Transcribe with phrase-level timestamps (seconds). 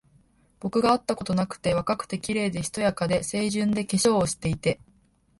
[0.59, 4.79] 僕があったことがなくて、若くて、綺麗で、しとやかで、清純で、化粧を知っていて、